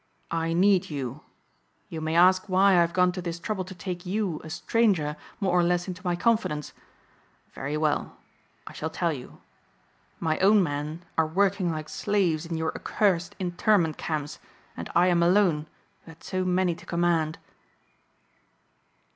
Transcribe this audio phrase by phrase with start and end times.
[0.31, 1.21] I need you.
[1.87, 5.15] You may ask why I have gone to this trouble to take you, a stranger,
[5.39, 6.73] more or less into my confidence.
[7.53, 8.17] Very well.
[8.65, 9.41] I shall tell you.
[10.19, 14.39] My own men are working like slaves in your accursed internment camps
[14.75, 15.67] and I am alone
[16.05, 17.37] who had so many to command."